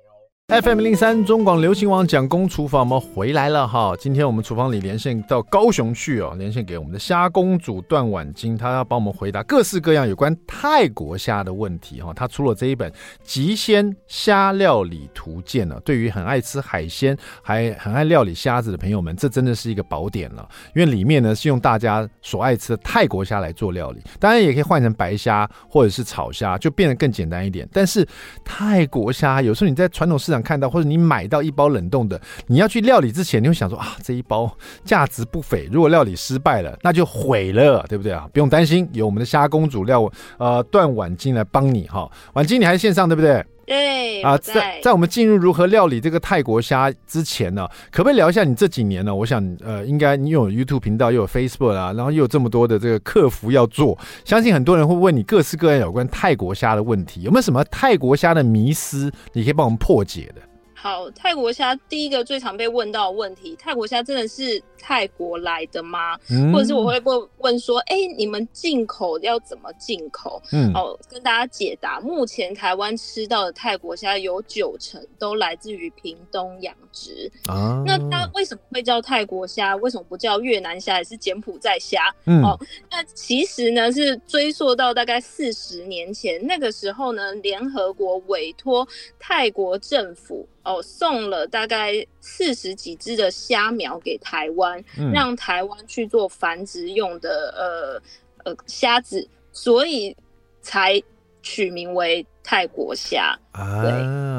[0.51, 3.95] FM 零三中广流行网蒋公厨房，我们回来了哈。
[3.97, 12.13] 今天我们厨房里连线到高雄去哦，连线给我们的虾公主段婉晶，她要帮我们回答各式各样有关泰国虾的问题哈。
[12.13, 12.91] 她出了这一本
[13.23, 20.45] 《极鲜虾料理图鉴》呢，对于很爱吃海鲜还很爱料理虾子的朋友们，这真的是一个宝典了。
[20.75, 27.65] 因为里面呢是用大家所爱吃的泰国虾来做料理，当然也可以换成白虾或者是炒虾，就变得更简单一点。
[27.71, 28.05] 但是
[28.43, 34.51] 泰国虾有时候你在传统市场看到或者你买到一包冷冻的，你要去料理之前，你会想说啊，这一包
[34.83, 38.27] 价值不菲，如果料理失败了，那就毁了，对不对啊？
[38.33, 42.09] 不用担心，有我们的虾公主料呃段婉晶来帮你哈。
[42.33, 43.43] 婉晶，你还是线上对不对？
[43.71, 49.15] 对啊，在在我们进入如何料理这个泰国虾之前呢，可不可以聊一下你这几年呢？
[49.15, 60.41] 我想呃，应该你有 YouTube 频道，又有 Facebook 啊，然后又有这么多的这个客服要做，相信很多人会问你各式各样有关泰国虾的问题，有没有什么泰国虾的迷思，你可以帮我们破解的？
[60.81, 66.17] 好，泰国虾第一个最常被问到的问题，泰国虾真的是泰国来的吗？
[66.31, 70.41] 嗯、或者是我会问问说，哎、欸，你们进口要怎么进口？
[70.51, 77.31] 嗯，哦，跟大家解答，目前台湾吃到的泰国虾有九成都来自于屏东养殖。
[77.47, 79.75] 啊，那它为什么会叫泰国虾？
[79.75, 82.11] 为什么不叫越南虾，还是柬埔寨虾？
[82.25, 88.87] 嗯，哦，那其实呢是追溯到大概四十年前，那个时候呢，联合国委托
[89.19, 90.47] 泰国政府。
[90.63, 98.01] 哦，送了大概四十几只的虾苗给台湾，嗯、让台湾去做繁殖用的
[98.43, 100.15] 呃呃虾子，所以
[100.61, 101.01] 才
[101.41, 103.37] 取名为泰国虾。
[103.51, 103.91] 啊、对，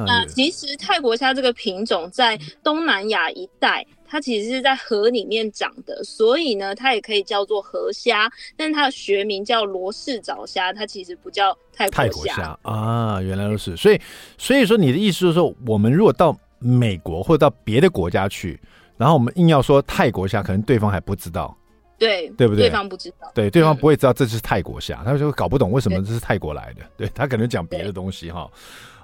[0.06, 3.86] 那其实泰国虾这个品种在东南亚一带。
[4.12, 11.96] 它其实是在河里面长的，所以呢，它也可以叫做河虾，但它的学名叫罗氏沼虾，它其实不叫泰国。
[11.96, 13.74] 泰国虾啊，原来如此。
[13.74, 13.98] 所以，
[14.36, 18.60] 所以说你的意思就是说，我们如果到美国或者到别的国家去，
[18.98, 21.56] 然后我们硬要说泰国虾，可能对方还不知道。
[21.98, 22.68] 对，对不对？
[22.68, 26.82] 对方不知道，对，对方不会知道这是泰国虾，嗯、他就搞不懂为什么这是泰国来的。
[26.96, 28.50] 对，对他可能讲别的东西哈，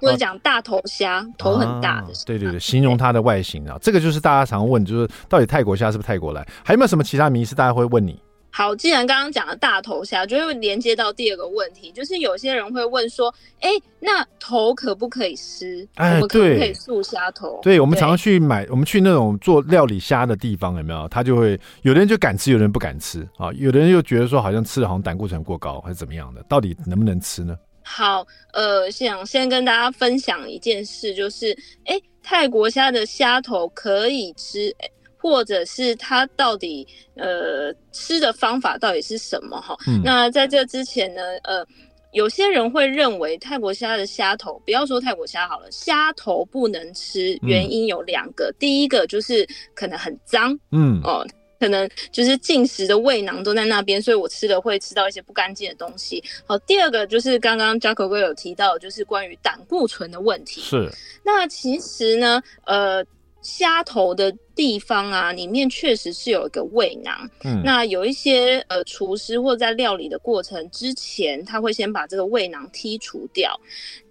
[0.01, 2.07] 或者讲大头虾，啊、头很大的。
[2.25, 6.45] 对对对，形容它的外形啊，这个就是大家常问，就是到底泰国虾是不是泰国来？
[6.63, 8.21] 还有没有什么其他迷思大家会问你？
[8.51, 15.87] 好，既然刚刚讲了大头虾，就会连接到第二个问题，就是有些人会问说，哎、欸，那头可不可以吃？
[15.95, 17.59] 哎，我们可不可以素虾头？
[17.61, 21.07] 对，我们常常去买，我们去那种做料理虾的地方，有没有？
[21.09, 27.55] 他就会有的人就敢吃，有的人不敢吃啊，有的人又觉得说好像吃了好像胆固醇过高还是怎么样的，到底能不能吃呢？
[27.83, 31.51] 好，呃，想先跟大家分享一件事，就是，
[31.85, 34.75] 哎、欸，泰国虾的虾头可以吃。
[35.21, 39.75] 或者是它到底呃吃的方法到底是什么哈？
[39.85, 41.65] 嗯、那在这之前呢，呃，
[42.13, 51.27] 有些人会认为泰国虾的虾头，不要说泰国虾好了，虾头不能吃，原因有两个，嗯、第一个就是可能很脏，嗯哦，
[51.59, 56.23] 可能就是进食的胃囊都在那边，所以我吃了会吃到一些不干净的东西。
[56.45, 60.61] 好，第二个就是刚刚 Jaco 哥有提到，就是关于胆固醇的问题。
[60.61, 60.89] 是，
[61.25, 63.05] 那其实呢，呃。
[63.41, 67.29] 虾头的地方啊，里面确实是有一个胃囊。
[67.43, 73.59] 嗯，那有一些呃厨师或在料理的过程之前，他会先把这个胃囊剔除掉。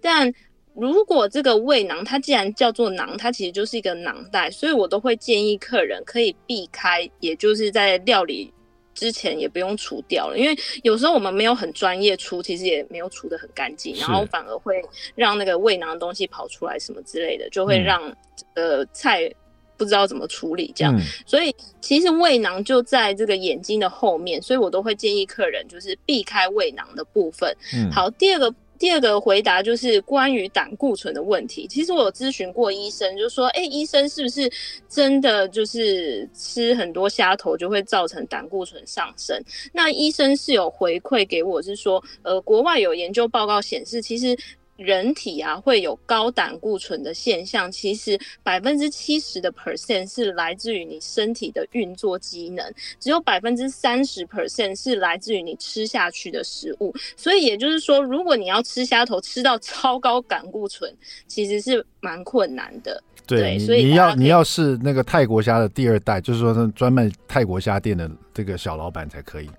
[0.01, 0.33] 但
[0.73, 8.53] 如果这个胃囊它既然叫做囊，它其实就是一个囊袋，所以我都会建议客人可以避开，也就是在料理。
[8.99, 14.83] 之前也不用除掉了，因为有时候我们没有很专业除，其实也没有除的很干净，然后反而会
[15.15, 18.13] 让那个胃囊的东西跑出来什么之类的，就会让
[18.55, 19.33] 呃菜
[19.77, 20.93] 不知道怎么处理这样。
[20.97, 27.55] 嗯、所以其实胃囊就在这个眼睛的后面，所以我都会建议客人就是避开胃囊的部分。
[27.73, 28.53] 嗯、好，第二个。
[28.79, 31.67] 第二个回答就是关于胆固醇的问题。
[31.67, 34.49] 其实我有咨询过医生，就说：“哎，医生是不是
[34.87, 39.37] 真的就是吃很多虾头就会造成胆固醇上升？”
[39.73, 44.35] 那医生是有回馈给我，是说，呃，国外有研究报告显示，其实。
[44.79, 52.65] 人体啊会有高胆固醇的现象，其实百分之七十的 percent 是来自于你身体的运作机能，
[52.99, 56.93] 只有百分之三十 percent 是来自于你吃下去的食物。
[57.17, 60.89] 所以也就是说，如果你要吃虾头吃到超高胆固醇，
[61.27, 63.03] 其实是蛮困难的。
[63.27, 69.49] 对，对，所以你要你要是那个泰国虾的第二代，就是说是专卖泰国虾店的这个小老板才可以，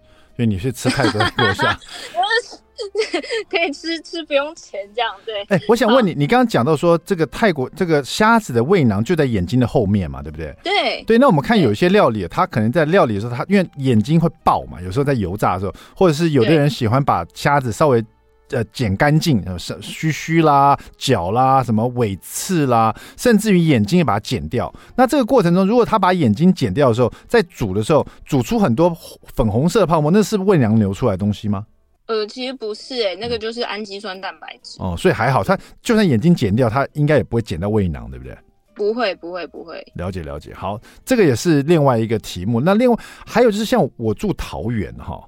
[0.40, 1.20] 因为你是吃泰国
[1.53, 1.79] 虾。
[3.50, 5.42] 可以吃吃不用钱这样对。
[5.48, 10.57] 哎、欸，我想问你，你刚刚讲到说这个泰国这个虾子的胃囊就在眼睛的后面嘛，对不对？
[10.64, 11.18] 对对。
[11.18, 18.03] 那我们看有一些料理，它可能在料理的时候，它因为眼睛会爆嘛，有时候在油炸的时候，或者是有的人喜欢把虾子稍微
[18.50, 24.72] 呃剪干净，是须须啦、脚啦、什么尾刺啦，甚至于眼睛也把它剪掉。
[24.96, 28.96] 那这个过程中，如果他把眼睛剪掉的时候，在煮的时候煮出很多
[29.34, 31.66] 粉红色的泡沫，那是胃囊流出来的东西吗？
[32.06, 38.36] 呃，其实不是哎、欸，那个就是氨基酸蛋白质哦，所以还好，它就算眼睛剪掉，它应该也不会剪到胃囊，对不对？
[38.74, 39.80] 不会，不会，不会。
[39.94, 40.54] 了解，了解。
[40.54, 42.60] 好，这个也是另外一个题目。
[42.60, 45.22] 那另外还有就是，像我住桃园哈，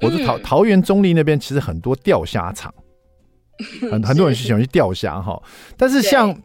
[0.00, 2.72] 我是桃、嗯、桃园中立那边，其实很多钓虾场，
[3.90, 5.40] 很 很多人是喜欢去钓虾哈。
[5.76, 6.36] 但是像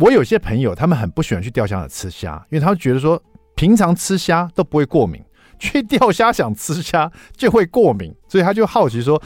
[0.00, 3.22] 我有些朋友，他们很不喜欢去钓虾场吃虾，因为他们觉得说
[3.54, 5.22] 平常吃虾都不会过敏。
[5.58, 9.18] 去钓虾想吃虾就会过敏，所以他就好奇说：“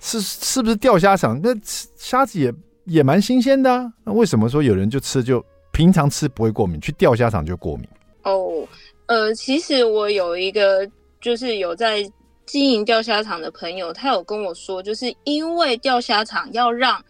[0.00, 2.50] 是是不是钓虾场那虾子也
[2.86, 3.92] 也蛮新鲜的啊？
[4.02, 7.86] 那为什么说有人就吃就平常吃不会过敏，去钓虾场就过敏？”
[8.24, 8.66] 哦，
[9.08, 10.88] 呃，其实我有一个
[11.20, 12.02] 就是有在
[12.46, 17.02] 经营钓虾场的朋友，他有跟我说，就是因为钓虾场要让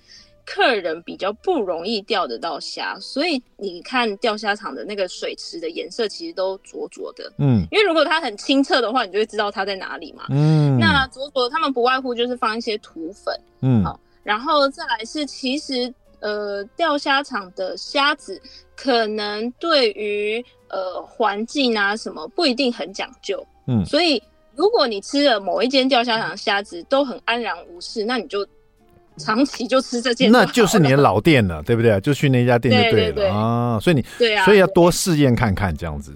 [0.46, 7.32] 客人比较不容易钓得到虾，所以你看钓虾场的那个水池的颜色其实都浊浊的。
[7.38, 10.26] 嗯，因为如果它很清澈的话，你就会知道它在哪里嘛。
[10.28, 13.34] 嗯，那浊浊他们不外乎就是放一些土粉。
[13.62, 18.40] 嗯，好，然后再来是其实呃钓虾场的虾子
[18.76, 23.42] 可能对于呃环境啊什么不一定很讲究。
[23.66, 24.22] 嗯，所以
[24.56, 28.46] 如果你吃了某一间钓虾场的虾子都很安然无事，那你就。
[29.16, 32.00] 长期就吃这件，那就是你的老店了，对不对？
[32.00, 33.78] 就去那家店就对了对对对啊。
[33.80, 36.12] 所以你对啊，所以要多试验看看这样子。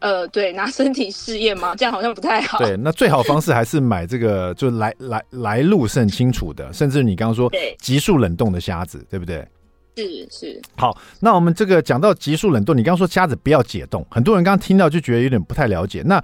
[0.00, 2.58] 呃，对，拿身体试验嘛，这样好像不太好。
[2.58, 7.48] 对，那最好方式还是买这个，就来来来路是很清楚的，甚至你刚刚说
[7.78, 9.46] 急速冷冻的虾子，对不对？
[9.96, 10.60] 是是。
[10.76, 16.02] 好，那我们这个讲到急速冷冻，你刚刚说虾子不要解冻，很多人刚刚听到就觉得有点不太了解。
[16.04, 16.20] 那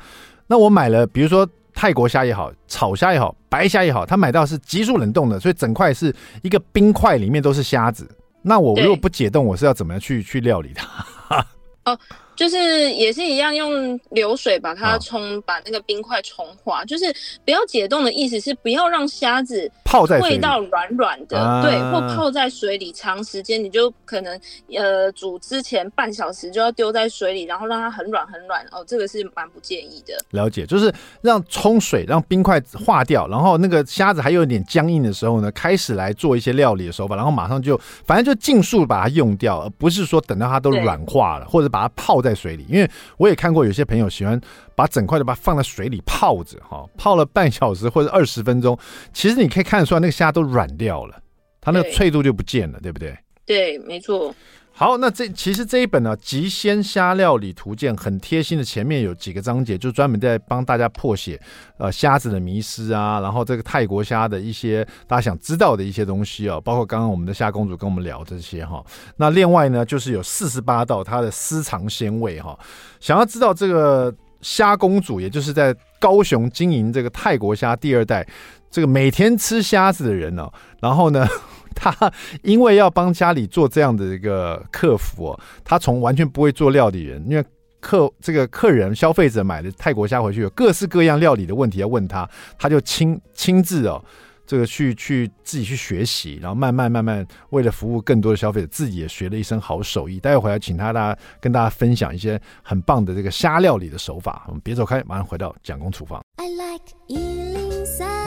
[0.53, 1.49] 那我买了，比如说。
[1.75, 8.07] 泰国虾也好，炒虾也好，白虾也好，他买到是急速冷冻的，所以整块是一个冰块，里面都是虾子。
[8.43, 11.47] 那我如果不解冻，我是要怎么样去去料理它？
[11.91, 11.99] 哦。
[12.35, 16.85] 就是也是一样，用流水把它冲，把那个冰块冲化。
[16.85, 17.05] 就是
[17.45, 24.41] 不要解冻的意思是不要让虾子泡在味道软软的，对，或泡在水里长时间，你就可能
[24.77, 30.15] 呃煮之前半小时就要丢在水里，然后让它很软很软哦，这个是蛮不建议的。
[30.31, 44.41] 了解，就是让冲水让冰块化掉，然后那个虾子还有一点僵硬的时候呢，开始来做一些料理的手法，然后马上就反正就尽速把它用掉，而不是说等到它都软化了，或者把它泡在水里，因为我也看过有些朋友喜欢
[44.75, 48.79] 把整块的把它放在水里泡着，哈，泡了半小时或者二十分钟，
[49.13, 51.21] 其实你可以看得出来那个虾都软掉了，
[51.61, 53.19] 它那个脆度就不见了，对，对不对？
[53.45, 54.35] 对，没错。
[54.75, 61.41] 好，那这其实这一本呢、啊《极鲜虾料理图鉴》很贴心的，前面有几个章节，就专门在帮大家破解
[61.77, 68.83] 呃虾子的迷思啊，然后这个泰国虾的一些大家想知道的一些东西啊，包括刚刚我们的虾公主跟我们聊这些哈。
[69.15, 72.59] 那另外呢，就是有四十八道它的私藏鲜味哈。
[72.99, 78.27] 想要知道这个虾公主，也就是在高雄经营这个泰国虾第二代，
[78.71, 81.29] 这个每天吃虾子的人呢、啊，然后呢。
[81.77, 87.45] 他因为要帮家里做这样的一个客服哦，他从完全不会做料理人，因为
[87.81, 94.01] 客这个客人消费者买的泰国虾回去有各式各样料理的问题要问他，他就亲亲自哦，
[94.47, 100.21] 这个去去自己去学习，然后慢慢慢慢为了服务更多的消费者，自己也学了一身好手艺。
[100.21, 104.45] 待会回来请他大家跟大家分享一些很棒的这个虾料理的手法。
[104.47, 106.23] 我们别走开，马上回到蒋公厨房。
[106.37, 108.22] I like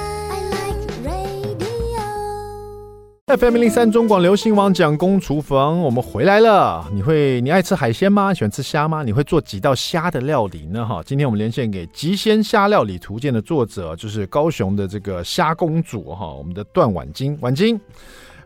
[3.27, 6.87] FM 零三中广流行网蒋公厨房，我们回来了。
[6.93, 8.31] 你会你爱吃海鲜吗？
[8.31, 9.01] 喜欢吃虾吗？
[9.01, 10.85] 你会做几道虾的料理呢？
[10.85, 17.81] 哈，今天我们连线给《极鲜虾料理图鉴》的作者，就是高雄的这个虾公主哈，我们的段婉晶，婉晶。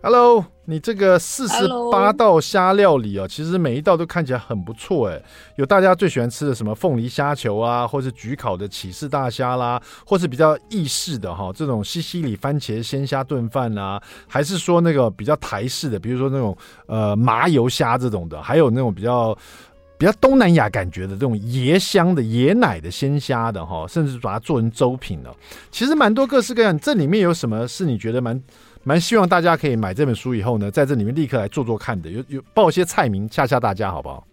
[0.01, 5.19] Hello，你这个四十八道虾料理哦，其实每一道都看起来很不错哎。
[5.55, 16.55] 有大家最喜欢吃的什么凤梨虾球啊，或是焗烤的起士大虾啦，或是比较意式的哈，这种西西里番茄鲜虾炖饭啊，还是说那个比较台式的，比如说那种
[16.85, 19.35] 呃麻油虾这种的，还有那种比较
[19.97, 25.35] 比较东南亚感觉的这种椰香的椰奶的鲜虾的哈，甚至把它做成粥品了。
[25.71, 28.39] 其实蛮多各式各样，这里面有什么是你觉得蛮？
[28.83, 34.25] 蛮希望大家可以买这本书以后呢，在这里面立刻来做做看的，有有报一些菜名吓吓大家，好不好？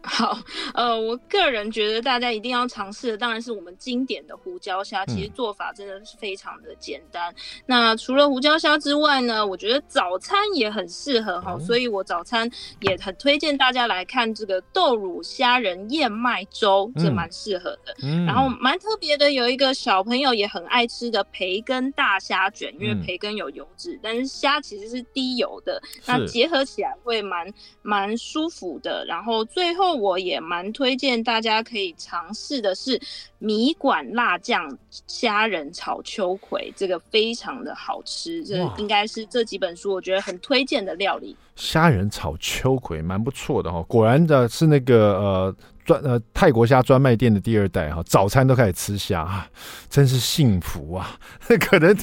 [0.00, 0.38] 好，
[0.74, 5.04] 呃，我个人觉得大家一定要尝试的，当然是我们经典的胡椒虾。
[5.06, 7.30] 其实做法真的是非常的简单。
[7.32, 12.48] 嗯、那除了胡椒虾之外呢，我觉得早餐也很适合哈，嗯、所以我早餐
[12.80, 17.94] 也很推荐大家来看这个豆乳虾仁燕麦粥，这蛮适合的。
[18.02, 29.04] 嗯、然后蛮特别的，有一个小朋友也很爱吃的培根大虾卷，因为培根有油脂，嗯、但是虾其实是低油的，那结合起来会蛮蛮舒服的。
[29.04, 29.97] 然后最后。
[29.98, 33.00] 我也蛮推荐大家可以尝试的是
[33.38, 41.36] 米管辣酱虾仁炒秋葵，这个非常的好吃，这应该是这几本书我觉得很推荐的料理。
[41.56, 45.54] 虾仁炒秋葵蛮不错的哈，果然的是那个呃。
[45.88, 49.48] 专呃泰国虾专卖店的第二代哈，早餐都开始吃虾啊，
[49.88, 51.18] 真是幸福啊！
[51.58, 51.96] 可能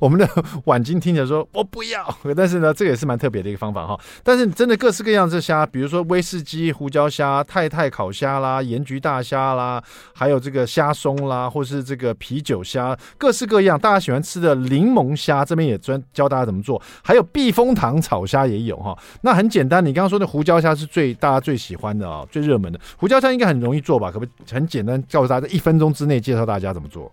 [0.00, 0.28] 我们的
[0.64, 3.96] 晚金听起来说我不要，但是呢，这个也是蛮特别的一个方法哈。
[4.24, 9.80] 但是真的各式各样这虾，比如说威士忌胡椒虾、太太烤虾啦、盐焗大虾啦，
[10.12, 16.80] 还有这个虾松啦，或是这个啤酒虾，各式各样大家喜欢吃的柠檬虾，这边也专教大家怎么做。
[17.02, 18.96] 还有避风塘炒虾也有哈。
[19.22, 23.20] 那很简单，你刚刚说的胡椒虾是最大家最喜欢的啊，最热门的胡椒。
[23.20, 24.10] 虾应该很容易做吧？
[24.10, 27.10] 可不可以很简单告诉大家，一分钟之内介绍大家怎么做？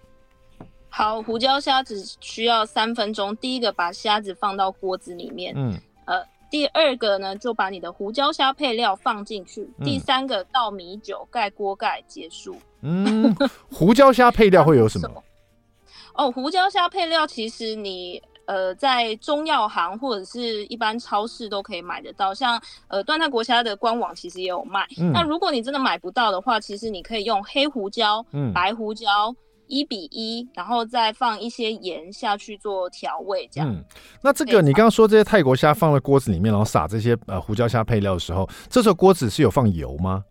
[0.90, 3.36] 好，胡椒虾只需要三分钟。
[3.38, 9.70] 第一个，把虾子放到锅子里面，嗯，呃，第二个呢，就把你的胡椒虾配料放进去。
[9.80, 12.56] 嗯、第三个倒米酒，盖锅盖，结束。
[12.82, 13.36] 嗯，
[13.72, 15.24] 胡椒虾配料会有什么？
[16.16, 18.22] 哦，胡椒虾配料其实你。
[18.48, 22.58] 呃，在中药行或者是一般超市都可以买得到，像
[22.88, 24.88] 呃段泰国虾的官网其实也有卖。
[24.98, 29.36] 嗯、那如果你真的买不到的话，其实你可以用黑胡椒、嗯、白胡椒
[29.68, 33.70] 一比一，然后再放一些盐下去做调味，这样。
[33.70, 33.84] 嗯，
[34.22, 40.24] 那这个你刚刚说这些泰国虾放在锅子里面，然后撒这些呃胡椒虾配料的时候，这时候锅子是有放油吗？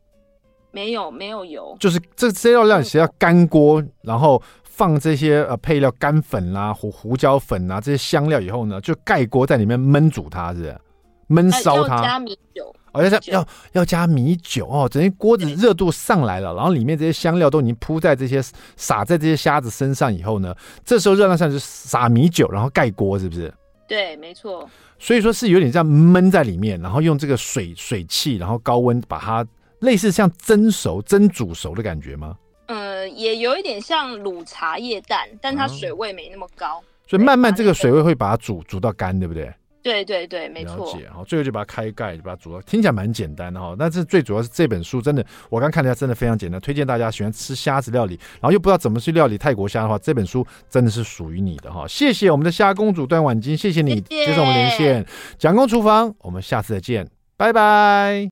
[0.73, 4.43] 没有，没有油，就是这这料料是要干锅，然后。
[4.77, 10.79] 放这些呃配料干粉啦、胡胡椒粉啊这些香料以后呢，就盖锅在里面焖煮它，是
[11.31, 11.97] 焖烧它。
[11.97, 18.43] 要加米酒，哦，要加要要加米酒哦，整个锅子热度上来了，然后里面这些香料都已经铺在这些
[18.77, 23.53] 撒在这些虾子身上以后呢，这时候热量上就撒米酒，然后盖锅，是不是？
[23.87, 24.69] 对，没错。
[24.99, 29.47] 所以说是有点像闷在里面，然后用这个水水汽，然后高温把它
[29.81, 32.37] 类似像蒸熟、蒸煮熟的感觉吗？
[32.67, 39.53] 呃，也有一点像卤茶叶蛋，但它水位没那么高，嗯、所以慢慢这个水位会把它煮煮到干，对不对？
[39.87, 40.85] 对对对，没错。
[40.85, 43.77] 了解，好，最后就把它开盖，就把它煮了，听起来蛮简单的哈。
[43.79, 51.87] 但是最主要是这本书真的，我刚看了一下，真的非常简单，推荐大家喜欢吃虾子料理，然后又不知道怎么去料理泰国虾的话，这本书真的是属于你的哈。
[51.87, 55.07] 谢谢我们的虾公主段婉晶，谢谢你接受我们连线，
[55.39, 58.25] 蒋公厨房，我们下次再见，拜拜。